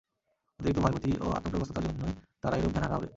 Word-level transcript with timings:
অতিরিক্ত 0.59 0.79
ভয়-ভীতি 0.79 1.11
ও 1.21 1.27
আতংকগ্রস্ততার 1.31 1.83
জন্যই 1.83 2.13
তারা 2.41 2.55
এরূপ 2.57 2.71
জ্ঞানহারা 2.71 2.95
হবে। 2.95 3.07